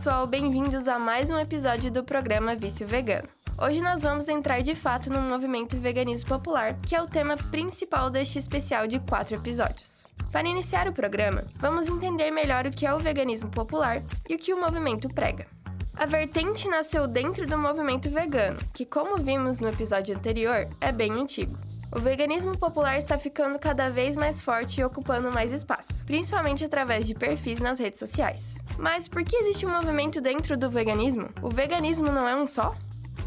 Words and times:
pessoal, 0.00 0.26
bem-vindos 0.26 0.88
a 0.88 0.98
mais 0.98 1.28
um 1.28 1.38
episódio 1.38 1.90
do 1.90 2.02
programa 2.02 2.56
Vício 2.56 2.86
Vegano. 2.86 3.28
Hoje 3.58 3.82
nós 3.82 4.00
vamos 4.00 4.28
entrar 4.28 4.62
de 4.62 4.74
fato 4.74 5.10
no 5.10 5.20
movimento 5.20 5.76
veganismo 5.76 6.26
popular, 6.26 6.74
que 6.80 6.96
é 6.96 7.02
o 7.02 7.06
tema 7.06 7.36
principal 7.36 8.08
deste 8.08 8.38
especial 8.38 8.86
de 8.86 8.98
quatro 9.00 9.36
episódios. 9.36 10.06
Para 10.32 10.48
iniciar 10.48 10.88
o 10.88 10.92
programa, 10.94 11.44
vamos 11.56 11.86
entender 11.86 12.30
melhor 12.30 12.66
o 12.66 12.70
que 12.70 12.86
é 12.86 12.94
o 12.94 12.98
veganismo 12.98 13.50
popular 13.50 14.02
e 14.26 14.36
o 14.36 14.38
que 14.38 14.54
o 14.54 14.58
movimento 14.58 15.06
prega. 15.10 15.46
A 15.94 16.06
vertente 16.06 16.66
nasceu 16.66 17.06
dentro 17.06 17.46
do 17.46 17.58
movimento 17.58 18.08
vegano, 18.08 18.58
que, 18.72 18.86
como 18.86 19.22
vimos 19.22 19.60
no 19.60 19.68
episódio 19.68 20.16
anterior, 20.16 20.66
é 20.80 20.90
bem 20.90 21.12
antigo. 21.12 21.58
O 21.92 21.98
veganismo 21.98 22.56
popular 22.56 22.96
está 22.98 23.18
ficando 23.18 23.58
cada 23.58 23.90
vez 23.90 24.16
mais 24.16 24.40
forte 24.40 24.80
e 24.80 24.84
ocupando 24.84 25.32
mais 25.32 25.50
espaço, 25.50 26.04
principalmente 26.04 26.64
através 26.64 27.04
de 27.04 27.14
perfis 27.14 27.58
nas 27.58 27.80
redes 27.80 27.98
sociais. 27.98 28.56
Mas 28.78 29.08
por 29.08 29.24
que 29.24 29.34
existe 29.34 29.66
um 29.66 29.72
movimento 29.72 30.20
dentro 30.20 30.56
do 30.56 30.70
veganismo? 30.70 31.28
O 31.42 31.48
veganismo 31.48 32.06
não 32.06 32.28
é 32.28 32.36
um 32.36 32.46
só? 32.46 32.76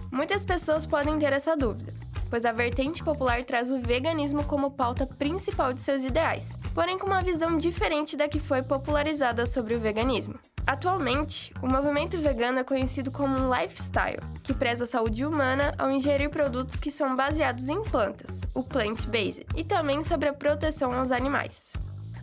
Muitas 0.09 0.45
pessoas 0.45 0.85
podem 0.85 1.19
ter 1.19 1.33
essa 1.33 1.57
dúvida, 1.57 1.93
pois 2.33 2.45
a 2.45 2.51
vertente 2.51 3.03
popular 3.03 3.43
traz 3.43 3.69
o 3.69 3.79
veganismo 3.79 4.43
como 4.45 4.71
pauta 4.71 5.05
principal 5.05 5.71
de 5.71 5.79
seus 5.79 6.03
ideais, 6.03 6.57
porém 6.73 6.97
com 6.97 7.05
uma 7.05 7.21
visão 7.21 7.59
diferente 7.59 8.17
da 8.17 8.27
que 8.27 8.39
foi 8.39 8.63
popularizada 8.63 9.45
sobre 9.45 9.75
o 9.75 9.79
veganismo. 9.79 10.39
Atualmente, 10.65 11.53
o 11.61 11.67
movimento 11.67 12.19
vegano 12.19 12.57
é 12.57 12.63
conhecido 12.63 13.11
como 13.11 13.37
um 13.37 13.53
lifestyle, 13.53 14.17
que 14.41 14.51
preza 14.51 14.85
a 14.85 14.87
saúde 14.87 15.23
humana 15.23 15.75
ao 15.77 15.91
ingerir 15.91 16.31
produtos 16.31 16.79
que 16.79 16.89
são 16.89 17.15
baseados 17.15 17.69
em 17.69 17.83
plantas, 17.83 18.41
o 18.55 18.63
plant-based, 18.63 19.45
e 19.55 19.63
também 19.63 20.01
sobre 20.01 20.27
a 20.27 20.33
proteção 20.33 20.91
aos 20.91 21.11
animais. 21.11 21.73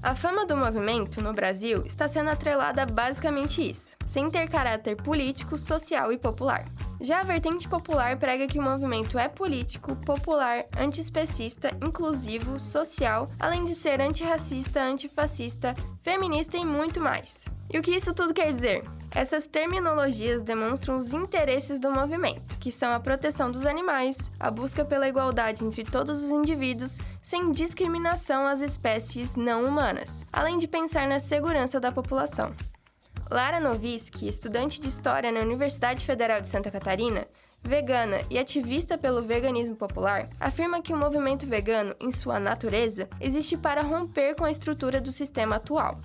A 0.03 0.15
fama 0.15 0.47
do 0.47 0.57
movimento 0.57 1.21
no 1.21 1.35
Brasil 1.35 1.85
está 1.85 2.09
sendo 2.09 2.31
atrelada 2.31 2.83
a 2.83 2.87
basicamente 2.87 3.61
isso, 3.69 3.99
sem 4.07 4.31
ter 4.31 4.49
caráter 4.49 4.97
político, 4.97 5.59
social 5.59 6.11
e 6.11 6.17
popular. 6.17 6.65
Já 6.99 7.21
a 7.21 7.25
vertente 7.25 7.69
popular 7.69 8.17
prega 8.19 8.47
que 8.47 8.59
o 8.59 8.63
movimento 8.63 9.19
é 9.19 9.29
político, 9.29 9.95
popular, 9.97 10.65
antiespecista, 10.79 11.71
inclusivo, 11.87 12.59
social, 12.59 13.29
além 13.39 13.65
de 13.65 13.75
ser 13.75 14.01
antirracista, 14.01 14.83
antifascista, 14.83 15.75
feminista 16.03 16.57
e 16.57 16.65
muito 16.65 16.99
mais. 16.99 17.45
E 17.69 17.79
o 17.79 17.83
que 17.83 17.95
isso 17.95 18.15
tudo 18.15 18.33
quer 18.33 18.51
dizer? 18.55 18.83
Essas 19.13 19.45
terminologias 19.45 20.41
demonstram 20.43 20.97
os 20.97 21.13
interesses 21.13 21.81
do 21.81 21.91
movimento, 21.91 22.57
que 22.59 22.71
são 22.71 22.93
a 22.93 23.01
proteção 23.01 23.51
dos 23.51 23.67
animais, 23.67 24.31
a 24.39 24.51
busca 24.51 24.85
pela 24.85 25.09
igualdade 25.09 25.65
entre 25.65 25.83
todos 25.83 26.23
os 26.23 26.31
indivíduos, 26.31 26.99
sem 27.21 27.51
discriminação 27.51 28.47
às 28.47 28.61
espécies 28.61 29.35
não 29.35 29.65
humanas, 29.65 30.25
além 30.33 30.59
de 30.59 30.69
pensar 30.69 31.09
na 31.09 31.19
segurança 31.19 31.81
da 31.81 31.91
população. 31.91 32.55
Lara 33.29 33.61
Noviski, 33.61 34.29
estudante 34.29 34.81
de 34.81 34.89
História 34.89 35.31
na 35.33 35.41
Universidade 35.41 36.07
Federal 36.07 36.41
de 36.41 36.49
Santa 36.49 36.71
Catarina, 36.71 37.27
vegana 37.63 38.21
e 38.31 38.39
ativista 38.39 38.97
pelo 38.97 39.23
veganismo 39.23 39.77
popular, 39.77 40.31
afirma 40.39 40.81
que 40.81 40.93
o 40.93 40.97
movimento 40.97 41.47
vegano, 41.47 41.95
em 42.01 42.11
sua 42.11 42.41
natureza, 42.41 43.09
existe 43.21 43.57
para 43.57 43.83
romper 43.83 44.35
com 44.35 44.45
a 44.45 44.51
estrutura 44.51 45.01
do 45.01 45.13
sistema 45.13 45.57
atual, 45.57 46.01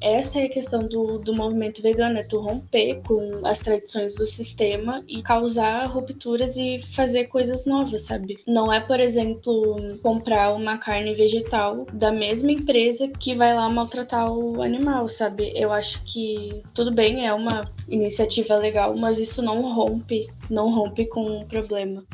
essa 0.00 0.40
é 0.40 0.44
a 0.44 0.48
questão 0.48 0.80
do, 0.80 1.18
do 1.18 1.34
movimento 1.34 1.82
vegano, 1.82 2.18
é 2.18 2.22
tu 2.22 2.38
romper 2.38 3.00
com 3.06 3.46
as 3.46 3.58
tradições 3.58 4.14
do 4.14 4.26
sistema 4.26 5.02
e 5.08 5.22
causar 5.22 5.86
rupturas 5.86 6.56
e 6.56 6.82
fazer 6.94 7.24
coisas 7.24 7.64
novas, 7.64 8.02
sabe? 8.02 8.38
Não 8.46 8.72
é, 8.72 8.80
por 8.80 9.00
exemplo, 9.00 9.76
comprar 10.02 10.52
uma 10.52 10.78
carne 10.78 11.14
vegetal 11.14 11.86
da 11.92 12.12
mesma 12.12 12.52
empresa 12.52 13.08
que 13.08 13.34
vai 13.34 13.54
lá 13.54 13.68
maltratar 13.68 14.30
o 14.30 14.62
animal, 14.62 15.08
sabe? 15.08 15.52
Eu 15.54 15.72
acho 15.72 16.02
que 16.04 16.62
tudo 16.74 16.92
bem, 16.92 17.26
é 17.26 17.32
uma 17.32 17.62
iniciativa 17.88 18.56
legal, 18.56 18.96
mas 18.96 19.18
isso 19.18 19.42
não 19.42 19.62
rompe, 19.62 20.28
não 20.50 20.72
rompe 20.72 21.06
com 21.06 21.40
o 21.40 21.46
problema. 21.46 22.04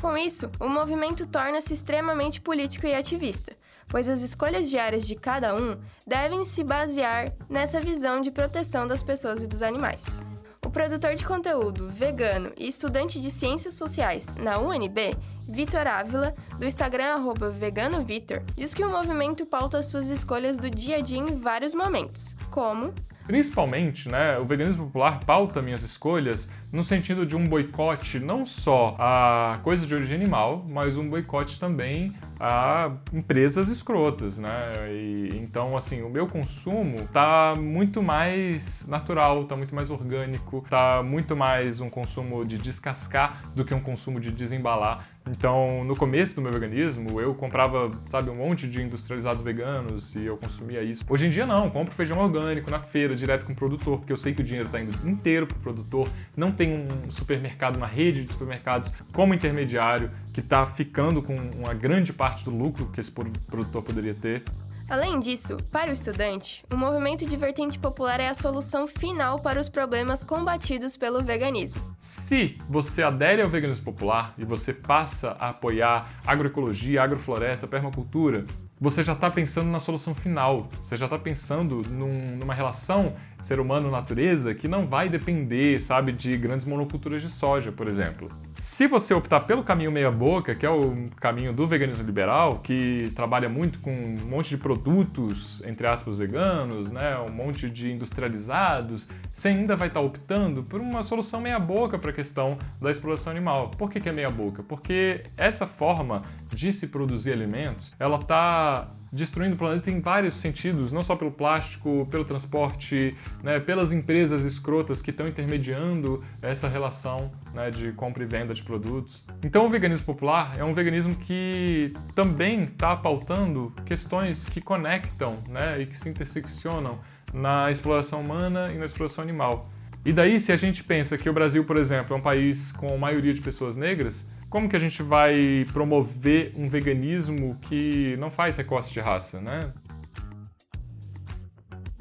Com 0.00 0.16
isso, 0.16 0.50
o 0.60 0.68
movimento 0.68 1.26
torna-se 1.26 1.72
extremamente 1.72 2.40
político 2.40 2.86
e 2.86 2.94
ativista 2.94 3.56
pois 3.88 4.08
as 4.08 4.22
escolhas 4.22 4.68
diárias 4.68 5.06
de 5.06 5.14
cada 5.14 5.54
um 5.54 5.78
devem 6.06 6.44
se 6.44 6.62
basear 6.62 7.32
nessa 7.48 7.80
visão 7.80 8.20
de 8.20 8.30
proteção 8.30 8.86
das 8.86 9.02
pessoas 9.02 9.42
e 9.42 9.46
dos 9.46 9.62
animais. 9.62 10.22
O 10.64 10.70
produtor 10.70 11.14
de 11.14 11.24
conteúdo 11.24 11.88
vegano 11.88 12.52
e 12.56 12.66
estudante 12.66 13.20
de 13.20 13.30
ciências 13.30 13.74
sociais 13.74 14.26
na 14.34 14.58
UNB, 14.58 15.16
Vitor 15.48 15.86
Ávila, 15.86 16.34
do 16.58 16.66
Instagram 16.66 17.20
@veganovitor, 17.52 18.42
diz 18.56 18.74
que 18.74 18.84
o 18.84 18.90
movimento 18.90 19.46
pauta 19.46 19.82
suas 19.82 20.10
escolhas 20.10 20.58
do 20.58 20.68
dia 20.68 20.96
a 20.96 21.00
dia 21.00 21.18
em 21.18 21.36
vários 21.36 21.72
momentos, 21.72 22.34
como 22.50 22.92
Principalmente, 23.26 24.08
né, 24.08 24.38
o 24.38 24.44
veganismo 24.44 24.86
popular 24.86 25.18
pauta 25.24 25.60
minhas 25.60 25.82
escolhas 25.82 26.48
no 26.76 26.84
sentido 26.84 27.24
de 27.24 27.34
um 27.34 27.42
boicote 27.42 28.20
não 28.20 28.44
só 28.44 28.94
a 28.98 29.58
coisas 29.62 29.88
de 29.88 29.94
origem 29.94 30.14
animal, 30.14 30.66
mas 30.70 30.98
um 30.98 31.08
boicote 31.08 31.58
também 31.58 32.12
a 32.38 32.92
empresas 33.14 33.68
escrotas, 33.68 34.38
né? 34.38 34.70
E, 34.92 35.30
então, 35.36 35.74
assim, 35.74 36.02
o 36.02 36.10
meu 36.10 36.26
consumo 36.26 37.08
tá 37.10 37.56
muito 37.58 38.02
mais 38.02 38.86
natural, 38.86 39.46
tá 39.46 39.56
muito 39.56 39.74
mais 39.74 39.90
orgânico, 39.90 40.62
tá 40.68 41.02
muito 41.02 41.34
mais 41.34 41.80
um 41.80 41.88
consumo 41.88 42.44
de 42.44 42.58
descascar 42.58 43.42
do 43.54 43.64
que 43.64 43.72
um 43.72 43.80
consumo 43.80 44.20
de 44.20 44.30
desembalar. 44.30 45.06
Então, 45.28 45.82
no 45.82 45.96
começo 45.96 46.36
do 46.36 46.42
meu 46.42 46.52
veganismo, 46.52 47.20
eu 47.20 47.34
comprava, 47.34 47.90
sabe, 48.06 48.30
um 48.30 48.36
monte 48.36 48.68
de 48.68 48.80
industrializados 48.80 49.42
veganos 49.42 50.14
e 50.14 50.24
eu 50.24 50.36
consumia 50.36 50.84
isso. 50.84 51.04
Hoje 51.08 51.26
em 51.26 51.30
dia 51.30 51.44
não, 51.44 51.68
compro 51.68 51.92
feijão 51.92 52.18
orgânico 52.18 52.70
na 52.70 52.78
feira, 52.78 53.14
direto 53.16 53.44
com 53.44 53.52
o 53.52 53.56
produtor, 53.56 53.98
porque 53.98 54.12
eu 54.12 54.16
sei 54.16 54.32
que 54.32 54.40
o 54.40 54.44
dinheiro 54.44 54.68
está 54.68 54.80
indo 54.80 55.08
inteiro 55.08 55.46
pro 55.46 55.58
produtor. 55.58 56.08
Não 56.36 56.52
tem 56.52 56.65
um 56.66 57.10
supermercado, 57.10 57.76
uma 57.76 57.86
rede 57.86 58.24
de 58.24 58.32
supermercados 58.32 58.92
como 59.12 59.34
intermediário 59.34 60.10
que 60.32 60.40
está 60.40 60.66
ficando 60.66 61.22
com 61.22 61.36
uma 61.36 61.74
grande 61.74 62.12
parte 62.12 62.44
do 62.44 62.50
lucro 62.50 62.86
que 62.86 63.00
esse 63.00 63.10
produtor 63.10 63.82
poderia 63.82 64.14
ter. 64.14 64.44
Além 64.88 65.18
disso, 65.18 65.56
para 65.72 65.90
o 65.90 65.92
estudante, 65.92 66.64
o 66.70 66.76
movimento 66.76 67.26
de 67.26 67.36
vertente 67.36 67.76
popular 67.76 68.20
é 68.20 68.28
a 68.28 68.34
solução 68.34 68.86
final 68.86 69.40
para 69.40 69.60
os 69.60 69.68
problemas 69.68 70.22
combatidos 70.22 70.96
pelo 70.96 71.24
veganismo. 71.24 71.80
Se 71.98 72.56
você 72.68 73.02
adere 73.02 73.42
ao 73.42 73.48
veganismo 73.48 73.84
popular 73.84 74.32
e 74.38 74.44
você 74.44 74.72
passa 74.72 75.36
a 75.40 75.48
apoiar 75.48 76.20
agroecologia, 76.24 77.02
agrofloresta, 77.02 77.66
permacultura, 77.66 78.44
você 78.80 79.02
já 79.02 79.14
está 79.14 79.28
pensando 79.28 79.70
na 79.70 79.80
solução 79.80 80.14
final, 80.14 80.68
você 80.84 80.96
já 80.96 81.06
está 81.06 81.18
pensando 81.18 81.82
num, 81.90 82.36
numa 82.36 82.54
relação 82.54 83.14
ser 83.46 83.60
humano-natureza 83.60 84.52
que 84.54 84.66
não 84.66 84.88
vai 84.88 85.08
depender, 85.08 85.80
sabe, 85.80 86.10
de 86.10 86.36
grandes 86.36 86.66
monoculturas 86.66 87.22
de 87.22 87.28
soja, 87.28 87.70
por 87.70 87.86
exemplo. 87.86 88.28
Se 88.58 88.88
você 88.88 89.14
optar 89.14 89.40
pelo 89.40 89.62
caminho 89.62 89.92
meia-boca, 89.92 90.52
que 90.52 90.66
é 90.66 90.70
o 90.70 91.08
caminho 91.20 91.52
do 91.52 91.64
veganismo 91.64 92.04
liberal, 92.04 92.58
que 92.58 93.12
trabalha 93.14 93.48
muito 93.48 93.78
com 93.78 93.92
um 93.92 94.16
monte 94.28 94.48
de 94.48 94.56
produtos, 94.56 95.62
entre 95.64 95.86
aspas, 95.86 96.18
veganos, 96.18 96.90
né, 96.90 97.16
um 97.18 97.30
monte 97.30 97.70
de 97.70 97.92
industrializados, 97.92 99.08
você 99.32 99.48
ainda 99.48 99.76
vai 99.76 99.88
estar 99.88 100.00
tá 100.00 100.06
optando 100.06 100.64
por 100.64 100.80
uma 100.80 101.04
solução 101.04 101.40
meia-boca 101.40 101.98
para 102.00 102.10
a 102.10 102.14
questão 102.14 102.58
da 102.82 102.90
exploração 102.90 103.30
animal. 103.30 103.70
Por 103.70 103.88
que, 103.88 104.00
que 104.00 104.08
é 104.08 104.12
meia-boca? 104.12 104.64
Porque 104.64 105.22
essa 105.36 105.68
forma 105.68 106.24
de 106.48 106.72
se 106.72 106.88
produzir 106.88 107.32
alimentos, 107.32 107.94
ela 108.00 108.16
está 108.18 108.90
destruindo 109.12 109.54
o 109.54 109.58
planeta 109.58 109.90
em 109.90 110.00
vários 110.00 110.34
sentidos, 110.34 110.92
não 110.92 111.02
só 111.02 111.16
pelo 111.16 111.30
plástico, 111.30 112.06
pelo 112.10 112.24
transporte, 112.24 113.16
né, 113.42 113.58
pelas 113.60 113.92
empresas 113.92 114.44
escrotas 114.44 115.00
que 115.00 115.10
estão 115.10 115.26
intermediando 115.26 116.22
essa 116.42 116.68
relação 116.68 117.30
né, 117.54 117.70
de 117.70 117.92
compra 117.92 118.22
e 118.22 118.26
venda 118.26 118.52
de 118.52 118.62
produtos. 118.62 119.24
Então, 119.44 119.66
o 119.66 119.68
veganismo 119.68 120.06
popular 120.06 120.56
é 120.58 120.64
um 120.64 120.74
veganismo 120.74 121.14
que 121.14 121.94
também 122.14 122.64
está 122.64 122.96
pautando 122.96 123.72
questões 123.84 124.46
que 124.46 124.60
conectam 124.60 125.42
né, 125.48 125.80
e 125.80 125.86
que 125.86 125.96
se 125.96 126.08
interseccionam 126.08 126.98
na 127.32 127.70
exploração 127.70 128.20
humana 128.20 128.72
e 128.72 128.78
na 128.78 128.84
exploração 128.84 129.22
animal. 129.22 129.70
E 130.04 130.12
daí, 130.12 130.38
se 130.38 130.52
a 130.52 130.56
gente 130.56 130.84
pensa 130.84 131.18
que 131.18 131.28
o 131.28 131.32
Brasil, 131.32 131.64
por 131.64 131.76
exemplo, 131.76 132.14
é 132.14 132.18
um 132.18 132.22
país 132.22 132.70
com 132.70 132.96
maioria 132.96 133.34
de 133.34 133.40
pessoas 133.40 133.76
negras, 133.76 134.30
como 134.56 134.70
que 134.70 134.76
a 134.76 134.78
gente 134.78 135.02
vai 135.02 135.66
promover 135.70 136.54
um 136.56 136.66
veganismo 136.66 137.58
que 137.60 138.16
não 138.16 138.30
faz 138.30 138.56
recorte 138.56 138.90
de 138.90 139.00
raça, 139.00 139.38
né? 139.38 139.70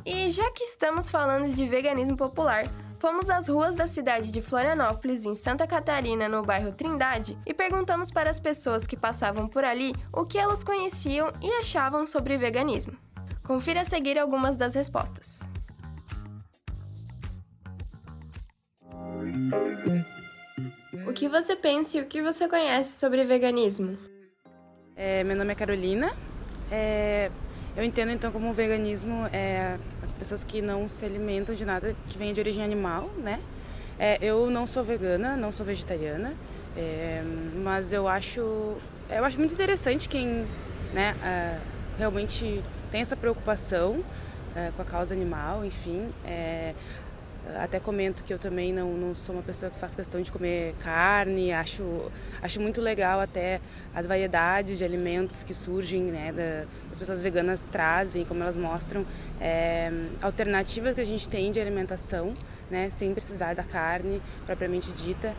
E 0.05 0.29
já 0.29 0.49
que 0.51 0.63
estamos 0.63 1.09
falando 1.09 1.53
de 1.53 1.67
veganismo 1.67 2.15
popular, 2.15 2.63
fomos 2.97 3.29
às 3.29 3.49
ruas 3.49 3.75
da 3.75 3.87
cidade 3.87 4.31
de 4.31 4.41
Florianópolis, 4.41 5.25
em 5.25 5.35
Santa 5.35 5.67
Catarina, 5.67 6.29
no 6.29 6.43
bairro 6.43 6.71
Trindade, 6.71 7.37
e 7.45 7.53
perguntamos 7.53 8.09
para 8.09 8.29
as 8.29 8.39
pessoas 8.39 8.87
que 8.87 8.95
passavam 8.95 9.49
por 9.49 9.65
ali 9.65 9.93
o 10.13 10.25
que 10.25 10.37
elas 10.37 10.63
conheciam 10.63 11.33
e 11.41 11.51
achavam 11.55 12.07
sobre 12.07 12.37
veganismo. 12.37 12.93
Confira 13.43 13.81
a 13.81 13.85
seguir 13.85 14.17
algumas 14.17 14.55
das 14.55 14.73
respostas. 14.75 15.41
O 21.07 21.13
que 21.13 21.27
você 21.29 21.55
pensa 21.55 21.97
e 21.97 22.01
o 22.01 22.05
que 22.05 22.21
você 22.21 22.47
conhece 22.47 22.91
sobre 22.97 23.23
veganismo? 23.25 23.97
É, 24.95 25.23
meu 25.23 25.35
nome 25.35 25.51
é 25.51 25.55
Carolina. 25.55 26.13
É, 26.71 27.29
Eu 27.75 27.83
entendo 27.83 28.11
então 28.11 28.31
como 28.31 28.49
o 28.49 28.53
veganismo 28.53 29.27
é 29.33 29.77
as 30.01 30.13
pessoas 30.13 30.45
que 30.45 30.61
não 30.61 30.87
se 30.87 31.05
alimentam 31.05 31.53
de 31.53 31.65
nada 31.65 31.93
que 32.07 32.17
venha 32.17 32.33
de 32.33 32.39
origem 32.39 32.63
animal, 32.63 33.09
né? 33.17 33.41
É, 33.99 34.17
eu 34.21 34.49
não 34.49 34.65
sou 34.65 34.81
vegana, 34.83 35.35
não 35.35 35.51
sou 35.51 35.65
vegetariana, 35.65 36.33
é, 36.77 37.21
mas 37.63 37.91
eu 37.91 38.07
acho, 38.07 38.39
eu 39.09 39.25
acho 39.25 39.37
muito 39.39 39.53
interessante 39.53 40.07
quem 40.07 40.45
né, 40.93 41.15
é, 41.21 41.57
realmente 41.97 42.61
tem 42.91 43.01
essa 43.01 43.15
preocupação 43.17 44.01
é, 44.55 44.71
com 44.75 44.81
a 44.81 44.85
causa 44.85 45.13
animal, 45.13 45.65
enfim. 45.65 46.07
Até 47.57 47.79
comento 47.79 48.23
que 48.23 48.33
eu 48.33 48.39
também 48.39 48.73
não, 48.73 48.93
não 48.93 49.13
sou 49.13 49.35
uma 49.35 49.43
pessoa 49.43 49.71
que 49.71 49.77
faz 49.79 49.93
questão 49.93 50.21
de 50.21 50.31
comer 50.31 50.73
carne, 50.79 51.53
acho, 51.53 52.11
acho 52.41 52.59
muito 52.59 52.81
legal 52.81 53.19
até 53.19 53.61
as 53.93 54.05
variedades 54.05 54.79
de 54.79 54.83
alimentos 54.83 55.43
que 55.43 55.53
surgem, 55.53 56.01
né, 56.03 56.31
da, 56.31 56.65
as 56.91 56.97
pessoas 56.97 57.21
veganas 57.21 57.65
trazem, 57.65 58.25
como 58.25 58.41
elas 58.41 58.57
mostram, 58.57 59.05
é, 59.39 59.91
alternativas 60.21 60.95
que 60.95 61.01
a 61.01 61.05
gente 61.05 61.29
tem 61.29 61.51
de 61.51 61.59
alimentação, 61.59 62.33
né, 62.69 62.89
sem 62.89 63.13
precisar 63.13 63.53
da 63.53 63.63
carne 63.63 64.21
propriamente 64.45 64.91
dita. 64.91 65.33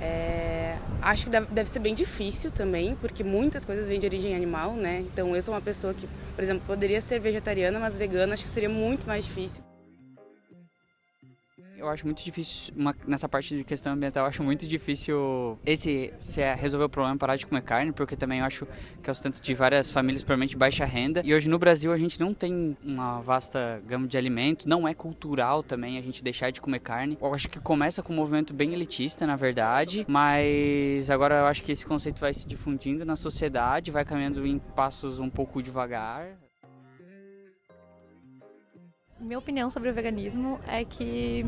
É, 0.00 0.76
acho 1.00 1.26
que 1.26 1.30
deve, 1.30 1.70
ser 1.70 1.78
bem 1.78 1.94
difícil 1.94 2.50
também, 2.50 2.96
porque 2.96 3.22
muitas 3.22 3.64
coisas 3.64 3.86
vêm 3.86 4.00
de 4.00 4.06
origem 4.06 4.34
animal, 4.34 4.72
né? 4.72 5.04
Então 5.06 5.36
eu 5.36 5.40
sou 5.40 5.54
uma 5.54 5.60
pessoa 5.60 5.94
que, 5.94 6.08
por 6.34 6.42
exemplo, 6.42 6.64
poderia 6.66 7.00
ser 7.00 7.20
vegetariana, 7.20 7.78
mas 7.78 7.96
vegana 7.96 8.34
acho 8.34 8.42
que 8.42 8.48
seria 8.48 8.68
muito 8.68 9.06
mais 9.06 9.24
difícil 9.24 9.62
eu 11.82 11.88
acho 11.88 12.06
muito 12.06 12.22
difícil, 12.22 12.72
uma, 12.76 12.94
nessa 13.06 13.28
parte 13.28 13.56
de 13.56 13.64
questão 13.64 13.92
ambiental, 13.92 14.24
eu 14.24 14.28
acho 14.28 14.42
muito 14.42 14.66
difícil 14.66 15.58
esse 15.66 16.12
se 16.18 16.40
é 16.40 16.54
resolver 16.54 16.84
o 16.84 16.88
problema 16.88 17.16
parar 17.16 17.36
de 17.36 17.44
comer 17.44 17.62
carne, 17.62 17.92
porque 17.92 18.16
também 18.16 18.38
eu 18.38 18.44
acho 18.44 18.66
que 19.02 19.10
é 19.10 19.12
o 19.12 19.14
sustento 19.14 19.40
de 19.40 19.54
várias 19.54 19.90
famílias, 19.90 20.22
provavelmente 20.22 20.56
baixa 20.56 20.84
renda. 20.84 21.22
E 21.24 21.34
hoje 21.34 21.48
no 21.48 21.58
Brasil 21.58 21.92
a 21.92 21.98
gente 21.98 22.18
não 22.20 22.32
tem 22.32 22.76
uma 22.84 23.20
vasta 23.20 23.82
gama 23.86 24.06
de 24.06 24.16
alimentos, 24.16 24.66
não 24.66 24.86
é 24.86 24.94
cultural 24.94 25.62
também 25.62 25.98
a 25.98 26.02
gente 26.02 26.22
deixar 26.22 26.50
de 26.50 26.60
comer 26.60 26.78
carne. 26.78 27.18
Eu 27.20 27.34
acho 27.34 27.48
que 27.48 27.58
começa 27.60 28.02
com 28.02 28.12
um 28.12 28.16
movimento 28.16 28.54
bem 28.54 28.72
elitista, 28.72 29.26
na 29.26 29.36
verdade, 29.36 30.04
mas 30.08 31.10
agora 31.10 31.40
eu 31.40 31.46
acho 31.46 31.62
que 31.64 31.72
esse 31.72 31.84
conceito 31.84 32.20
vai 32.20 32.32
se 32.32 32.46
difundindo 32.46 33.04
na 33.04 33.16
sociedade, 33.16 33.90
vai 33.90 34.04
caminhando 34.04 34.46
em 34.46 34.58
passos 34.58 35.18
um 35.18 35.28
pouco 35.28 35.60
devagar. 35.60 36.41
Minha 39.22 39.38
opinião 39.38 39.70
sobre 39.70 39.88
o 39.88 39.94
veganismo 39.94 40.60
é 40.66 40.84
que 40.84 41.46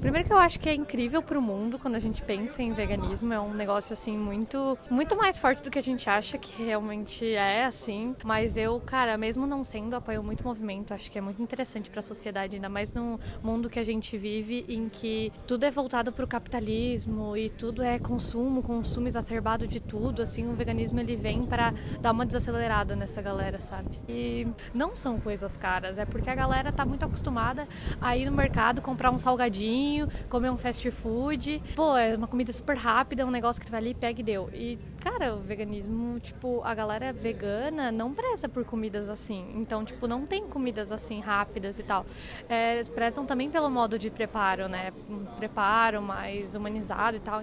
Primeiro 0.00 0.28
que 0.28 0.32
eu 0.32 0.38
acho 0.38 0.60
que 0.60 0.68
é 0.68 0.74
incrível 0.74 1.22
para 1.22 1.38
o 1.38 1.42
mundo 1.42 1.78
quando 1.78 1.96
a 1.96 1.98
gente 1.98 2.22
pensa 2.22 2.62
em 2.62 2.72
veganismo, 2.72 3.32
é 3.32 3.40
um 3.40 3.54
negócio 3.54 3.94
assim 3.94 4.16
muito 4.16 4.78
muito 4.90 5.16
mais 5.16 5.38
forte 5.38 5.62
do 5.62 5.70
que 5.70 5.78
a 5.78 5.82
gente 5.82 6.08
acha 6.10 6.36
que 6.36 6.62
realmente 6.62 7.24
é 7.34 7.64
assim, 7.64 8.14
mas 8.22 8.56
eu, 8.56 8.78
cara, 8.80 9.16
mesmo 9.16 9.46
não 9.46 9.64
sendo, 9.64 9.96
apoio 9.96 10.22
muito 10.22 10.44
movimento, 10.44 10.92
acho 10.92 11.10
que 11.10 11.16
é 11.16 11.20
muito 11.20 11.42
interessante 11.42 11.90
para 11.90 12.00
a 12.00 12.02
sociedade, 12.02 12.56
ainda 12.56 12.68
mais 12.68 12.92
no 12.92 13.18
mundo 13.42 13.70
que 13.70 13.78
a 13.78 13.84
gente 13.84 14.16
vive 14.18 14.64
em 14.68 14.88
que 14.88 15.32
tudo 15.46 15.64
é 15.64 15.70
voltado 15.70 16.12
para 16.12 16.24
o 16.24 16.28
capitalismo 16.28 17.36
e 17.36 17.48
tudo 17.48 17.82
é 17.82 17.98
consumo, 17.98 18.62
consumo 18.62 19.08
exacerbado 19.08 19.66
de 19.66 19.80
tudo, 19.80 20.20
assim, 20.20 20.48
o 20.48 20.54
veganismo 20.54 21.00
ele 21.00 21.16
vem 21.16 21.46
para 21.46 21.72
dar 22.00 22.12
uma 22.12 22.26
desacelerada 22.26 22.94
nessa 22.94 23.22
galera, 23.22 23.58
sabe? 23.58 23.98
E 24.08 24.46
não 24.74 24.94
são 24.94 25.18
coisas 25.18 25.56
caras, 25.56 25.98
é 25.98 26.04
porque 26.04 26.28
a 26.28 26.34
galera 26.34 26.70
tá 26.70 26.84
muito 26.84 26.97
acostumada 27.04 27.68
a 28.00 28.16
ir 28.16 28.28
no 28.28 28.36
mercado 28.36 28.80
comprar 28.80 29.10
um 29.10 29.18
salgadinho 29.18 30.08
comer 30.28 30.50
um 30.50 30.58
fast 30.58 30.90
food. 30.90 31.62
Pô, 31.74 31.96
é 31.96 32.16
uma 32.16 32.26
comida 32.26 32.52
super 32.52 32.76
rápida, 32.76 33.26
um 33.26 33.30
negócio 33.30 33.60
que 33.60 33.66
tu 33.66 33.70
vai 33.70 33.80
ali, 33.80 33.94
pega 33.94 34.20
e 34.20 34.22
deu. 34.22 34.50
E, 34.52 34.78
cara, 35.00 35.34
o 35.34 35.40
veganismo, 35.40 36.18
tipo, 36.20 36.62
a 36.64 36.74
galera 36.74 37.12
vegana 37.12 37.90
não 37.90 38.12
preza 38.12 38.48
por 38.48 38.64
comidas 38.64 39.08
assim. 39.08 39.52
Então, 39.54 39.84
tipo, 39.84 40.06
não 40.06 40.26
tem 40.26 40.46
comidas 40.46 40.92
assim 40.92 41.20
rápidas 41.20 41.78
e 41.78 41.82
tal. 41.82 42.04
É, 42.48 42.74
eles 42.74 42.88
prezam 42.88 43.24
também 43.24 43.50
pelo 43.50 43.70
modo 43.70 43.98
de 43.98 44.10
preparo, 44.10 44.68
né? 44.68 44.92
Um 45.08 45.24
preparo 45.24 46.02
mais 46.02 46.54
humanizado 46.54 47.16
e 47.16 47.20
tal. 47.20 47.42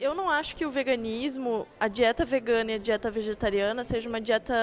Eu 0.00 0.14
não 0.14 0.28
acho 0.28 0.54
que 0.54 0.66
o 0.66 0.70
veganismo, 0.70 1.66
a 1.80 1.88
dieta 1.88 2.24
vegana 2.24 2.72
e 2.72 2.74
a 2.74 2.78
dieta 2.78 3.10
vegetariana 3.10 3.84
seja 3.84 4.08
uma 4.08 4.20
dieta 4.20 4.54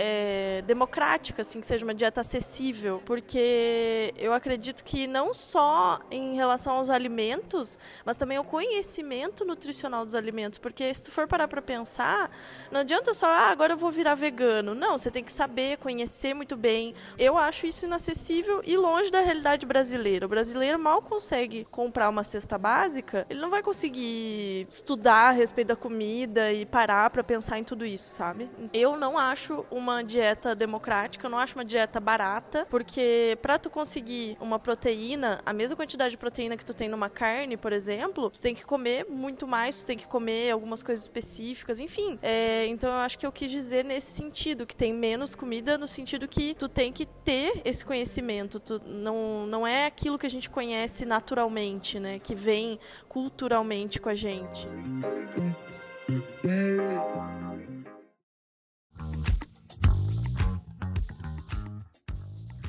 é, 0.00 0.62
democrática, 0.64 1.42
assim, 1.42 1.60
que 1.60 1.66
seja 1.66 1.84
uma 1.84 1.92
dieta 1.92 2.20
acessível, 2.20 3.02
porque 3.04 4.14
eu 4.16 4.32
acredito 4.32 4.84
que 4.84 5.08
não 5.08 5.34
só 5.34 5.98
em 6.08 6.36
relação 6.36 6.74
aos 6.74 6.88
alimentos, 6.88 7.80
mas 8.04 8.16
também 8.16 8.38
o 8.38 8.44
conhecimento 8.44 9.44
nutricional 9.44 10.04
dos 10.04 10.14
alimentos, 10.14 10.60
porque 10.60 10.94
se 10.94 11.02
tu 11.02 11.10
for 11.10 11.26
parar 11.26 11.48
para 11.48 11.60
pensar, 11.60 12.30
não 12.70 12.82
adianta 12.82 13.12
só, 13.12 13.26
ah, 13.26 13.50
agora 13.50 13.72
eu 13.72 13.76
vou 13.76 13.90
virar 13.90 14.14
vegano. 14.14 14.72
Não, 14.72 14.96
você 14.96 15.10
tem 15.10 15.24
que 15.24 15.32
saber, 15.32 15.78
conhecer 15.78 16.32
muito 16.32 16.56
bem. 16.56 16.94
Eu 17.18 17.36
acho 17.36 17.66
isso 17.66 17.84
inacessível 17.84 18.62
e 18.64 18.76
longe 18.76 19.10
da 19.10 19.20
realidade 19.20 19.66
brasileira. 19.66 20.26
O 20.26 20.28
brasileiro 20.28 20.78
mal 20.78 21.02
consegue 21.02 21.66
comprar 21.72 22.08
uma 22.08 22.22
cesta 22.22 22.56
básica, 22.56 23.26
ele 23.28 23.40
não 23.40 23.50
vai 23.50 23.64
conseguir 23.64 24.64
estudar 24.68 25.30
a 25.30 25.32
respeito 25.32 25.68
da 25.68 25.76
comida 25.76 26.52
e 26.52 26.64
parar 26.64 27.10
para 27.10 27.24
pensar 27.24 27.58
em 27.58 27.64
tudo 27.64 27.84
isso, 27.84 28.14
sabe? 28.14 28.48
Eu 28.72 28.96
não 28.96 29.18
acho 29.18 29.66
uma 29.72 29.87
uma 29.88 30.04
dieta 30.04 30.54
democrática, 30.54 31.26
eu 31.26 31.30
não 31.30 31.38
acho 31.38 31.54
uma 31.54 31.64
dieta 31.64 32.00
barata, 32.00 32.66
porque 32.70 33.38
para 33.42 33.58
tu 33.58 33.70
conseguir 33.70 34.36
uma 34.40 34.58
proteína, 34.58 35.40
a 35.44 35.52
mesma 35.52 35.76
quantidade 35.76 36.10
de 36.10 36.16
proteína 36.16 36.56
que 36.56 36.64
tu 36.64 36.74
tem 36.74 36.88
numa 36.88 37.08
carne, 37.08 37.56
por 37.56 37.72
exemplo, 37.72 38.30
tu 38.30 38.40
tem 38.40 38.54
que 38.54 38.64
comer 38.64 39.06
muito 39.08 39.46
mais, 39.46 39.82
tu 39.82 39.86
tem 39.86 39.96
que 39.96 40.06
comer 40.06 40.50
algumas 40.50 40.82
coisas 40.82 41.04
específicas, 41.04 41.80
enfim. 41.80 42.18
É, 42.22 42.66
então 42.66 42.90
eu 42.90 42.96
acho 42.96 43.18
que 43.18 43.26
eu 43.26 43.32
quis 43.32 43.50
dizer 43.50 43.84
nesse 43.84 44.12
sentido, 44.12 44.66
que 44.66 44.76
tem 44.76 44.92
menos 44.92 45.34
comida 45.34 45.78
no 45.78 45.88
sentido 45.88 46.28
que 46.28 46.54
tu 46.54 46.68
tem 46.68 46.92
que 46.92 47.06
ter 47.06 47.60
esse 47.64 47.84
conhecimento, 47.84 48.60
tu 48.60 48.80
não, 48.86 49.46
não 49.46 49.66
é 49.66 49.86
aquilo 49.86 50.18
que 50.18 50.26
a 50.26 50.30
gente 50.30 50.48
conhece 50.50 51.04
naturalmente, 51.04 51.98
né, 51.98 52.18
que 52.18 52.34
vem 52.34 52.78
culturalmente 53.08 54.00
com 54.00 54.08
a 54.08 54.14
gente. 54.14 54.68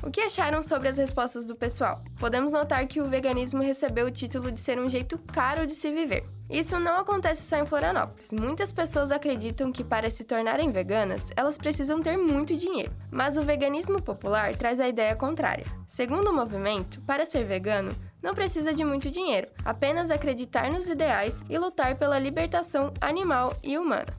O 0.02 0.10
que 0.10 0.22
acharam 0.22 0.62
sobre 0.62 0.88
as 0.88 0.96
respostas 0.96 1.44
do 1.44 1.54
pessoal? 1.54 2.02
Podemos 2.18 2.52
notar 2.52 2.86
que 2.86 3.02
o 3.02 3.08
veganismo 3.08 3.62
recebeu 3.62 4.06
o 4.06 4.10
título 4.10 4.50
de 4.50 4.58
ser 4.58 4.78
um 4.78 4.88
jeito 4.88 5.18
caro 5.18 5.66
de 5.66 5.74
se 5.74 5.92
viver. 5.92 6.24
Isso 6.48 6.80
não 6.80 6.96
acontece 6.96 7.42
só 7.42 7.58
em 7.58 7.66
Florianópolis. 7.66 8.32
Muitas 8.32 8.72
pessoas 8.72 9.12
acreditam 9.12 9.70
que 9.70 9.84
para 9.84 10.08
se 10.08 10.24
tornarem 10.24 10.72
veganas, 10.72 11.30
elas 11.36 11.58
precisam 11.58 12.00
ter 12.00 12.16
muito 12.16 12.56
dinheiro. 12.56 12.92
Mas 13.10 13.36
o 13.36 13.42
veganismo 13.42 14.00
popular 14.00 14.56
traz 14.56 14.80
a 14.80 14.88
ideia 14.88 15.14
contrária. 15.14 15.66
Segundo 15.86 16.30
o 16.30 16.34
movimento, 16.34 17.02
para 17.02 17.26
ser 17.26 17.44
vegano, 17.44 17.94
não 18.22 18.34
precisa 18.34 18.72
de 18.72 18.84
muito 18.84 19.10
dinheiro, 19.10 19.48
apenas 19.64 20.10
acreditar 20.10 20.72
nos 20.72 20.88
ideais 20.88 21.44
e 21.48 21.58
lutar 21.58 21.96
pela 21.96 22.18
libertação 22.18 22.92
animal 23.02 23.54
e 23.62 23.76
humana. 23.76 24.18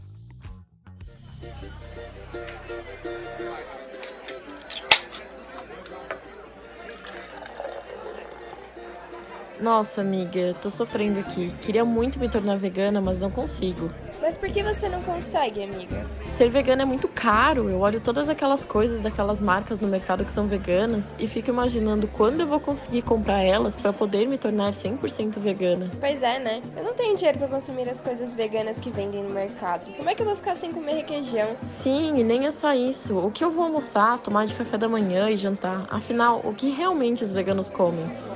Nossa, 9.61 10.01
amiga, 10.01 10.55
tô 10.59 10.71
sofrendo 10.71 11.19
aqui. 11.19 11.53
Queria 11.61 11.85
muito 11.85 12.17
me 12.17 12.27
tornar 12.27 12.57
vegana, 12.57 12.99
mas 12.99 13.19
não 13.19 13.29
consigo. 13.29 13.91
Mas 14.19 14.35
por 14.35 14.49
que 14.49 14.63
você 14.63 14.89
não 14.89 15.03
consegue, 15.03 15.63
amiga? 15.63 16.03
Ser 16.25 16.49
vegana 16.49 16.81
é 16.81 16.85
muito 16.85 17.07
caro. 17.07 17.69
Eu 17.69 17.79
olho 17.79 18.01
todas 18.01 18.27
aquelas 18.27 18.65
coisas 18.65 18.99
daquelas 19.01 19.39
marcas 19.39 19.79
no 19.79 19.87
mercado 19.87 20.25
que 20.25 20.31
são 20.31 20.47
veganas 20.47 21.13
e 21.19 21.27
fico 21.27 21.51
imaginando 21.51 22.07
quando 22.07 22.39
eu 22.39 22.47
vou 22.47 22.59
conseguir 22.59 23.03
comprar 23.03 23.43
elas 23.43 23.77
para 23.77 23.93
poder 23.93 24.27
me 24.27 24.35
tornar 24.35 24.71
100% 24.71 25.37
vegana. 25.37 25.91
Pois 25.99 26.23
é, 26.23 26.39
né? 26.39 26.63
Eu 26.75 26.83
não 26.83 26.95
tenho 26.95 27.15
dinheiro 27.15 27.37
para 27.37 27.47
consumir 27.47 27.87
as 27.87 28.01
coisas 28.01 28.33
veganas 28.33 28.79
que 28.79 28.89
vendem 28.89 29.21
no 29.21 29.29
mercado. 29.29 29.95
Como 29.95 30.09
é 30.09 30.15
que 30.15 30.23
eu 30.23 30.25
vou 30.25 30.35
ficar 30.35 30.55
sem 30.55 30.71
comer 30.71 30.95
requeijão? 30.95 31.55
Sim, 31.65 32.17
e 32.17 32.23
nem 32.23 32.47
é 32.47 32.51
só 32.51 32.73
isso. 32.73 33.15
O 33.15 33.29
que 33.29 33.43
eu 33.43 33.51
vou 33.51 33.65
almoçar, 33.65 34.17
tomar 34.17 34.47
de 34.47 34.55
café 34.55 34.75
da 34.75 34.89
manhã 34.89 35.29
e 35.29 35.37
jantar? 35.37 35.85
Afinal, 35.91 36.41
o 36.43 36.51
que 36.51 36.71
realmente 36.71 37.23
os 37.23 37.31
veganos 37.31 37.69
comem? 37.69 38.30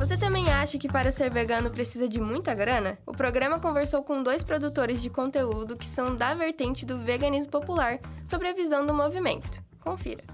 Você 0.00 0.16
também 0.16 0.48
acha 0.48 0.78
que 0.78 0.88
para 0.88 1.12
ser 1.12 1.30
vegano 1.30 1.70
precisa 1.70 2.08
de 2.08 2.18
muita 2.18 2.54
grana? 2.54 2.98
O 3.04 3.12
programa 3.12 3.60
conversou 3.60 4.02
com 4.02 4.22
dois 4.22 4.42
produtores 4.42 5.02
de 5.02 5.10
conteúdo 5.10 5.76
que 5.76 5.86
são 5.86 6.16
da 6.16 6.32
vertente 6.32 6.86
do 6.86 6.96
veganismo 6.96 7.50
popular 7.50 8.00
sobre 8.24 8.48
a 8.48 8.54
visão 8.54 8.86
do 8.86 8.94
movimento. 8.94 9.62
Confira. 9.78 10.24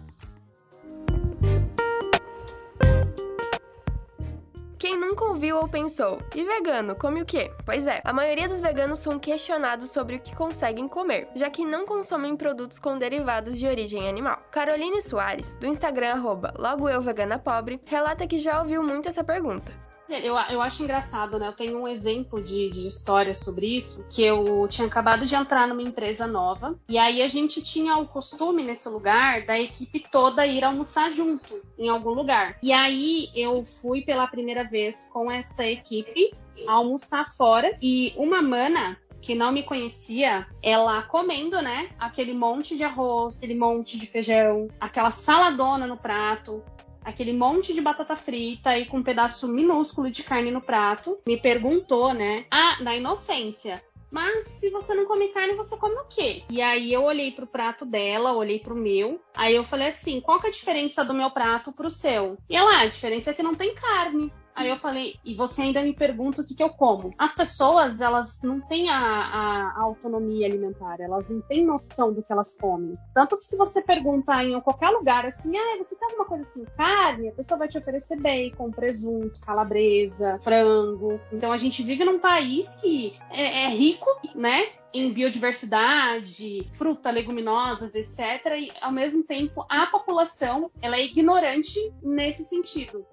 Nunca 5.17 5.25
ouviu 5.25 5.57
ou 5.57 5.67
pensou, 5.67 6.21
e 6.35 6.45
vegano, 6.45 6.95
come 6.95 7.23
o 7.23 7.25
quê? 7.25 7.51
Pois 7.65 7.87
é, 7.87 8.03
a 8.05 8.13
maioria 8.13 8.47
dos 8.47 8.61
veganos 8.61 9.01
são 9.01 9.19
questionados 9.19 9.91
sobre 9.91 10.17
o 10.17 10.21
que 10.21 10.37
conseguem 10.37 10.87
comer, 10.87 11.27
já 11.35 11.49
que 11.49 11.65
não 11.65 11.87
consomem 11.87 12.37
produtos 12.37 12.79
com 12.79 12.99
derivados 12.99 13.59
de 13.59 13.67
origem 13.67 14.11
animal. 14.11 14.39
Caroline 14.51 15.01
Soares, 15.01 15.55
do 15.55 15.67
Instagram 15.67 16.13
arroba 16.13 16.53
LogoEuVeganaPobre, 16.59 17.81
relata 17.87 18.27
que 18.27 18.37
já 18.37 18.61
ouviu 18.61 18.83
muito 18.83 19.09
essa 19.09 19.25
pergunta. 19.25 19.86
Eu, 20.09 20.37
eu 20.51 20.63
acho 20.63 20.83
engraçado, 20.83 21.39
né? 21.39 21.49
Eu 21.49 21.53
tenho 21.53 21.81
um 21.81 21.89
exemplo 21.89 22.43
de, 22.43 22.71
de 22.71 22.87
história 22.87 23.35
sobre 23.35 23.77
isso, 23.77 24.05
que 24.09 24.23
eu 24.23 24.67
tinha 24.69 24.87
acabado 24.87 25.27
de 25.27 25.35
entrar 25.35 25.67
numa 25.67 25.83
empresa 25.83 26.27
nova, 26.27 26.79
e 26.89 26.97
aí 26.97 27.23
a 27.23 27.27
gente 27.27 27.61
tinha 27.63 27.97
o 27.97 28.07
costume 28.07 28.63
nesse 28.63 28.89
lugar 28.89 29.45
da 29.45 29.59
equipe 29.59 30.05
toda 30.11 30.47
ir 30.47 30.65
almoçar 30.65 31.11
junto 31.11 31.61
em 31.79 31.89
algum 31.89 32.11
lugar. 32.11 32.57
E 32.63 32.73
aí 32.73 33.31
eu 33.35 33.65
fui 33.65 34.03
pela 34.03 34.27
primeira 34.27 34.65
vez 34.65 35.09
com 35.13 35.31
essa 35.31 35.67
equipe 35.67 36.33
almoçar 36.67 37.27
fora, 37.35 37.71
e 37.83 38.15
uma 38.17 38.41
mana 38.41 38.97
que 39.21 39.35
não 39.35 39.51
me 39.51 39.65
conhecia, 39.65 40.47
ela 40.63 41.03
comendo, 41.03 41.61
né? 41.61 41.91
Aquele 41.99 42.33
monte 42.33 42.77
de 42.77 42.85
arroz, 42.85 43.37
aquele 43.37 43.57
monte 43.57 43.99
de 43.99 44.07
feijão, 44.07 44.69
aquela 44.81 45.11
saladona 45.11 45.87
no 45.87 45.97
prato, 45.97 46.63
aquele 47.07 47.33
monte 47.33 47.73
de 47.73 47.81
batata 47.81 48.17
frita 48.17 48.77
e 48.77 48.85
com 48.85 48.99
um 48.99 49.03
pedaço 49.03 49.47
minúsculo 49.47 50.11
de 50.11 50.25
carne 50.25 50.51
no 50.51 50.61
prato. 50.61 51.19
Me 51.27 51.37
perguntou, 51.37 52.13
né? 52.13 52.45
Ah, 52.51 52.83
na 52.83 52.97
inocência. 52.97 53.81
Mas 54.11 54.45
se 54.45 54.71
você 54.71 54.95
não 54.95 55.05
come 55.05 55.29
carne, 55.29 55.55
você 55.55 55.77
come 55.77 55.95
o 55.97 56.05
quê? 56.05 56.43
E 56.51 56.61
aí 56.61 56.93
eu 56.93 57.03
olhei 57.03 57.31
pro 57.31 57.47
prato 57.47 57.85
dela, 57.85 58.33
olhei 58.33 58.59
pro 58.59 58.75
meu. 58.75 59.21
Aí 59.37 59.55
eu 59.55 59.65
falei 59.65 59.89
assim: 59.89 60.21
qual 60.21 60.41
que 60.41 60.47
é 60.47 60.49
a 60.49 60.53
diferença 60.53 61.05
do 61.05 61.15
meu 61.15 61.31
prato 61.31 61.73
pro 61.73 61.91
seu? 61.91 62.37
E 62.49 62.57
ela, 62.57 62.79
ah, 62.79 62.81
a 62.81 62.87
diferença 62.87 63.31
é 63.31 63.35
que 63.35 63.43
não 63.43 63.55
tem 63.55 63.75
carne. 63.75 64.33
Aí 64.57 64.71
eu 64.71 64.79
falei, 64.79 65.17
e 65.23 65.35
você 65.35 65.61
ainda 65.61 65.83
me 65.83 65.93
pergunta 65.93 66.41
o 66.41 66.45
que, 66.45 66.55
que 66.55 66.63
eu 66.63 66.71
como. 66.71 67.11
As 67.19 67.35
pessoas, 67.35 68.01
elas 68.01 68.41
não 68.43 68.59
têm 68.59 68.89
a, 68.89 68.99
a, 68.99 69.81
autonomia 69.83 70.47
alimentar, 70.47 70.97
elas 70.99 71.29
não 71.29 71.43
têm 71.43 71.65
noção 71.65 72.11
do 72.11 72.23
que 72.23 72.33
elas 72.33 72.57
comem. 72.57 72.97
Tanto 73.15 73.37
que 73.37 73.45
se 73.45 73.55
você 73.55 73.83
perguntar 73.83 74.47
em 74.47 74.59
qualquer 74.63 74.89
lugar 74.89 75.27
assim, 75.27 75.55
ah, 75.59 75.77
você 75.77 75.95
tem 75.95 76.09
alguma 76.09 76.25
coisa 76.25 76.43
assim, 76.43 76.65
carne, 76.75 77.29
a 77.29 77.33
pessoa 77.33 77.59
vai 77.59 77.69
te 77.69 77.77
oferecer 77.77 78.19
bacon, 78.19 78.71
presunto, 78.71 79.39
calabresa, 79.43 80.39
frango. 80.41 81.21
Então 81.31 81.53
a 81.53 81.59
gente 81.59 81.83
vive 81.83 82.07
num 82.07 82.19
país 82.19 82.67
que 82.77 83.15
é, 83.31 83.65
é 83.65 83.69
rico, 83.69 84.09
né? 84.35 84.71
em 84.95 85.13
biodiversidade, 85.13 86.67
fruta, 86.73 87.11
leguminosas, 87.11 87.95
etc. 87.95 88.19
E 88.59 88.73
ao 88.81 88.91
mesmo 88.91 89.23
tempo 89.23 89.67
a 89.69 89.87
população 89.89 90.71
ela 90.81 90.97
é 90.97 91.05
ignorante 91.05 91.79
nesse 92.03 92.45
sentido. 92.45 93.05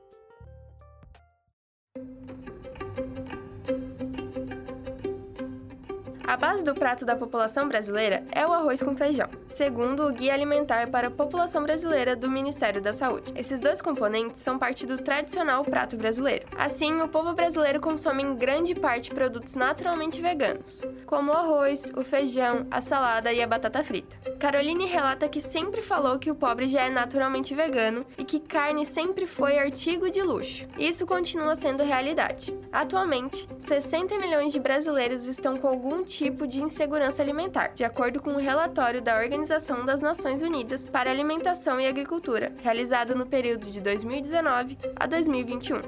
A 6.34 6.36
base 6.36 6.64
do 6.64 6.74
prato 6.74 7.06
da 7.06 7.16
população 7.16 7.68
brasileira 7.68 8.24
é 8.32 8.44
o 8.44 8.52
arroz 8.52 8.82
com 8.82 8.98
feijão, 8.98 9.30
segundo 9.48 10.08
o 10.08 10.12
Guia 10.12 10.34
Alimentar 10.34 10.90
para 10.90 11.08
a 11.08 11.12
População 11.12 11.62
Brasileira 11.62 12.16
do 12.16 12.28
Ministério 12.28 12.82
da 12.82 12.92
Saúde. 12.92 13.32
Esses 13.36 13.60
dois 13.60 13.84
componentes 13.84 14.42
são 14.42 14.58
parte 14.58 14.88
do 14.88 14.98
tradicional 14.98 15.64
prato 15.64 15.96
brasileiro. 15.96 16.48
Assim, 16.58 17.02
o 17.02 17.08
povo 17.08 17.34
brasileiro 17.34 17.80
consome 17.80 18.24
em 18.24 18.36
grande 18.36 18.74
parte 18.74 19.12
produtos 19.12 19.54
naturalmente 19.54 20.24
veganos, 20.24 20.82
como 21.06 21.32
o 21.32 21.36
arroz, 21.36 21.94
o 21.96 22.04
feijão, 22.04 22.66
a 22.72 22.82
salada 22.82 23.32
e 23.32 23.40
a 23.40 23.46
batata 23.46 23.84
frita. 23.84 24.18
Caroline 24.40 24.88
relata 24.88 25.30
que 25.30 25.40
sempre 25.40 25.84
falou 25.84 26.18
que 26.18 26.32
o 26.32 26.36
pobre 26.36 26.68
já 26.68 26.82
é 26.82 26.90
naturalmente 26.90 27.54
vegano 27.54 28.08
e 28.18 28.26
que 28.26 28.40
carne 28.40 28.88
sempre 28.88 29.28
foi 29.28 29.60
artigo 29.60 30.10
de 30.10 30.24
luxo. 30.24 30.66
Isso 30.80 31.06
continua 31.06 31.56
sendo 31.56 31.84
realidade. 31.84 32.58
Atualmente, 32.72 33.48
60 33.60 34.18
milhões 34.18 34.52
de 34.52 34.60
brasileiros 34.60 35.28
estão 35.28 35.58
com 35.58 35.68
algum 35.68 36.04
tipo 36.04 36.23
tipo 36.24 36.48
de 36.48 36.62
insegurança 36.62 37.22
alimentar, 37.22 37.74
de 37.74 37.84
acordo 37.84 38.22
com 38.22 38.32
um 38.32 38.38
relatório 38.38 39.02
da 39.02 39.18
Organização 39.18 39.86
das 39.86 40.02
Nações 40.02 40.42
Unidas 40.42 40.88
para 40.88 41.12
Alimentação 41.12 41.82
e 41.82 41.86
Agricultura, 41.86 42.56
realizado 42.64 43.14
no 43.14 43.26
período 43.26 43.70
de 43.70 43.82
2019 43.82 44.78
a 44.96 45.06
2021. 45.06 45.82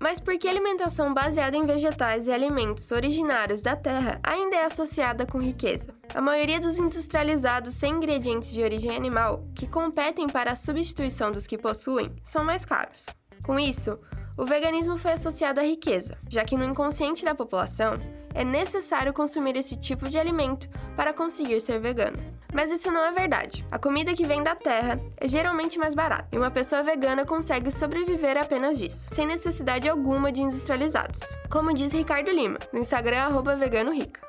Mas 0.00 0.20
por 0.20 0.38
que 0.38 0.48
alimentação 0.48 1.12
baseada 1.12 1.54
em 1.54 1.66
vegetais 1.66 2.26
e 2.26 2.32
alimentos 2.32 2.90
originários 2.92 3.60
da 3.60 3.76
terra 3.76 4.18
ainda 4.22 4.56
é 4.56 4.64
associada 4.64 5.26
com 5.26 5.38
riqueza? 5.38 5.92
A 6.14 6.20
maioria 6.22 6.58
dos 6.58 6.78
industrializados 6.78 7.74
sem 7.74 7.92
ingredientes 7.92 8.50
de 8.50 8.62
origem 8.62 8.96
animal, 8.96 9.44
que 9.54 9.66
competem 9.66 10.26
para 10.26 10.52
a 10.52 10.56
substituição 10.56 11.30
dos 11.30 11.46
que 11.46 11.58
possuem, 11.58 12.16
são 12.22 12.42
mais 12.42 12.64
caros. 12.64 13.04
Com 13.44 13.58
isso, 13.58 13.98
o 14.38 14.46
veganismo 14.46 14.96
foi 14.96 15.12
associado 15.12 15.58
à 15.58 15.64
riqueza, 15.64 16.16
já 16.28 16.44
que 16.44 16.56
no 16.56 16.64
inconsciente 16.64 17.24
da 17.24 17.34
população 17.34 17.98
é 18.32 18.44
necessário 18.44 19.12
consumir 19.12 19.56
esse 19.56 19.76
tipo 19.76 20.08
de 20.08 20.16
alimento 20.16 20.68
para 20.94 21.12
conseguir 21.12 21.60
ser 21.60 21.80
vegano. 21.80 22.16
Mas 22.54 22.70
isso 22.70 22.90
não 22.90 23.04
é 23.04 23.10
verdade. 23.10 23.66
A 23.68 23.80
comida 23.80 24.14
que 24.14 24.24
vem 24.24 24.42
da 24.42 24.54
terra 24.54 25.00
é 25.16 25.26
geralmente 25.26 25.76
mais 25.76 25.92
barata, 25.92 26.28
e 26.30 26.38
uma 26.38 26.52
pessoa 26.52 26.84
vegana 26.84 27.26
consegue 27.26 27.72
sobreviver 27.72 28.38
apenas 28.38 28.78
disso, 28.78 29.10
sem 29.12 29.26
necessidade 29.26 29.88
alguma 29.88 30.30
de 30.30 30.40
industrializados. 30.40 31.18
Como 31.50 31.74
diz 31.74 31.92
Ricardo 31.92 32.30
Lima, 32.30 32.58
no 32.72 32.78
Instagram 32.78 33.42
@veganorica. 33.58 34.20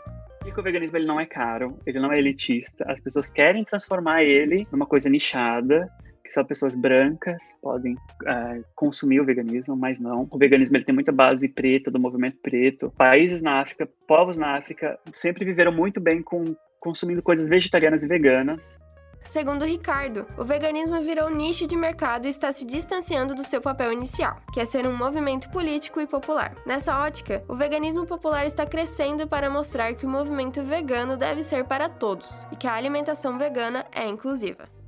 o 0.43 0.63
veganismo 0.63 0.97
ele 0.97 1.05
não 1.05 1.19
é 1.19 1.27
caro, 1.27 1.77
ele 1.85 1.99
não 1.99 2.11
é 2.11 2.17
elitista. 2.17 2.83
As 2.91 2.99
pessoas 2.99 3.29
querem 3.29 3.63
transformar 3.63 4.23
ele 4.23 4.67
numa 4.71 4.87
coisa 4.87 5.07
nichada 5.07 5.87
que 6.29 6.33
só 6.35 6.43
pessoas 6.43 6.75
brancas 6.75 7.55
podem 7.59 7.95
uh, 7.95 8.63
consumir 8.75 9.19
o 9.19 9.25
veganismo, 9.25 9.75
mas 9.75 9.99
não. 9.99 10.27
O 10.29 10.37
veganismo 10.37 10.77
ele 10.77 10.85
tem 10.85 10.93
muita 10.93 11.11
base 11.11 11.49
preta, 11.49 11.89
do 11.89 11.99
movimento 11.99 12.37
preto. 12.41 12.93
Países 12.95 13.41
na 13.41 13.59
África, 13.61 13.89
povos 14.07 14.37
na 14.37 14.55
África, 14.55 14.99
sempre 15.11 15.43
viveram 15.43 15.71
muito 15.71 15.99
bem 15.99 16.21
com 16.21 16.43
consumindo 16.79 17.21
coisas 17.21 17.49
vegetarianas 17.49 18.03
e 18.03 18.07
veganas. 18.07 18.79
Segundo 19.21 19.65
Ricardo, 19.65 20.25
o 20.37 20.45
veganismo 20.45 21.01
virou 21.01 21.29
nicho 21.29 21.67
de 21.67 21.75
mercado 21.75 22.25
e 22.25 22.29
está 22.29 22.53
se 22.53 22.65
distanciando 22.65 23.35
do 23.35 23.43
seu 23.43 23.59
papel 23.59 23.91
inicial, 23.91 24.37
que 24.53 24.61
é 24.61 24.65
ser 24.65 24.87
um 24.87 24.95
movimento 24.95 25.49
político 25.49 25.99
e 25.99 26.07
popular. 26.07 26.55
Nessa 26.65 26.97
ótica, 26.97 27.43
o 27.47 27.55
veganismo 27.55 28.05
popular 28.05 28.45
está 28.45 28.65
crescendo 28.65 29.27
para 29.27 29.49
mostrar 29.49 29.93
que 29.93 30.05
o 30.05 30.09
movimento 30.09 30.63
vegano 30.63 31.17
deve 31.17 31.43
ser 31.43 31.65
para 31.65 31.89
todos 31.89 32.47
e 32.51 32.55
que 32.55 32.65
a 32.65 32.73
alimentação 32.73 33.37
vegana 33.37 33.85
é 33.91 34.07
inclusiva. 34.07 34.78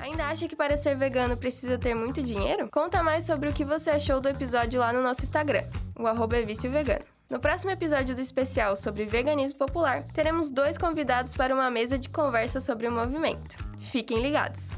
Ainda 0.00 0.24
acha 0.26 0.48
que 0.48 0.56
para 0.56 0.78
ser 0.78 0.96
vegano 0.96 1.36
precisa 1.36 1.78
ter 1.78 1.94
muito 1.94 2.22
dinheiro? 2.22 2.70
Conta 2.70 3.02
mais 3.02 3.24
sobre 3.24 3.50
o 3.50 3.52
que 3.52 3.66
você 3.66 3.90
achou 3.90 4.18
do 4.18 4.30
episódio 4.30 4.80
lá 4.80 4.94
no 4.94 5.02
nosso 5.02 5.22
Instagram, 5.22 5.64
o 5.98 6.06
arroba 6.06 6.38
é 6.38 6.42
vegano. 6.42 7.04
No 7.28 7.38
próximo 7.38 7.70
episódio 7.70 8.14
do 8.14 8.20
especial 8.20 8.74
sobre 8.74 9.04
veganismo 9.04 9.58
popular, 9.58 10.04
teremos 10.14 10.50
dois 10.50 10.78
convidados 10.78 11.34
para 11.34 11.54
uma 11.54 11.70
mesa 11.70 11.98
de 11.98 12.08
conversa 12.08 12.60
sobre 12.60 12.88
o 12.88 12.92
movimento. 12.92 13.56
Fiquem 13.78 14.22
ligados! 14.22 14.70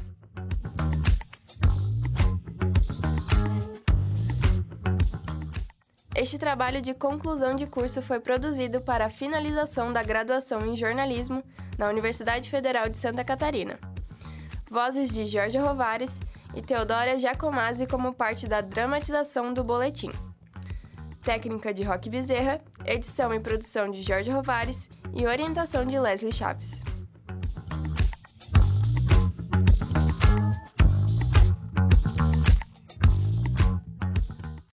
Este 6.15 6.37
trabalho 6.37 6.81
de 6.81 6.93
conclusão 6.93 7.55
de 7.55 7.65
curso 7.65 8.01
foi 8.01 8.19
produzido 8.19 8.81
para 8.81 9.05
a 9.05 9.09
finalização 9.09 9.91
da 9.91 10.03
graduação 10.03 10.65
em 10.65 10.75
jornalismo 10.75 11.41
na 11.77 11.87
Universidade 11.87 12.49
Federal 12.49 12.87
de 12.87 12.97
Santa 12.97 13.23
Catarina 13.23 13.92
vozes 14.73 15.13
de 15.13 15.23
Jorge 15.27 15.59
Rovares 15.59 16.19
e 16.55 16.59
Teodora 16.59 17.19
Giacomazzi 17.19 17.85
como 17.85 18.11
parte 18.11 18.47
da 18.47 18.59
dramatização 18.59 19.53
do 19.53 19.63
boletim. 19.63 20.09
Técnica 21.21 21.71
de 21.71 21.83
Roque 21.83 22.09
Bezerra, 22.09 22.59
edição 22.83 23.31
e 23.35 23.39
produção 23.39 23.91
de 23.91 24.01
Jorge 24.01 24.31
Rovares 24.31 24.89
e 25.13 25.27
orientação 25.27 25.85
de 25.85 25.99
Leslie 25.99 26.33
Chaves. 26.33 26.83